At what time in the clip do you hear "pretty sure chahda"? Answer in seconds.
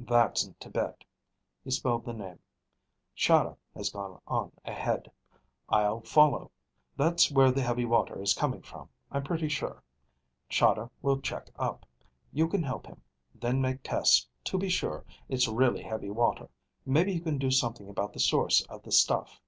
9.22-10.90